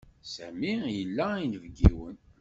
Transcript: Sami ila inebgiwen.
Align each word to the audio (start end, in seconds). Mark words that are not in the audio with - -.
Sami 0.33 0.73
ila 1.01 1.27
inebgiwen. 1.45 2.17